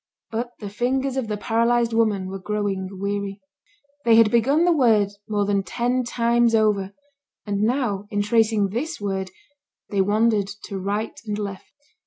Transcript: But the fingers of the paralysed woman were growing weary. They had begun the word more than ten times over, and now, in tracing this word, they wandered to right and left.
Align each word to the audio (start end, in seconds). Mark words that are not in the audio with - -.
But 0.31 0.53
the 0.57 0.71
fingers 0.71 1.15
of 1.15 1.27
the 1.27 1.37
paralysed 1.37 1.93
woman 1.93 2.25
were 2.27 2.39
growing 2.39 2.89
weary. 2.99 3.39
They 4.03 4.15
had 4.15 4.31
begun 4.31 4.65
the 4.65 4.71
word 4.71 5.11
more 5.29 5.45
than 5.45 5.61
ten 5.61 6.03
times 6.03 6.55
over, 6.55 6.93
and 7.45 7.61
now, 7.61 8.07
in 8.09 8.23
tracing 8.23 8.69
this 8.69 8.99
word, 8.99 9.29
they 9.91 10.01
wandered 10.01 10.47
to 10.63 10.79
right 10.79 11.13
and 11.27 11.37
left. 11.37 11.71